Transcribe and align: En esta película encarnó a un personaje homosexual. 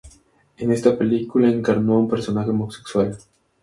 En 0.57 0.71
esta 0.71 0.97
película 0.97 1.47
encarnó 1.47 1.93
a 1.93 1.99
un 1.99 2.09
personaje 2.09 2.49
homosexual. 2.49 3.15